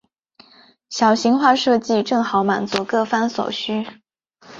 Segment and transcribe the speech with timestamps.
[0.89, 3.85] 小型化设计正好满足各方所需。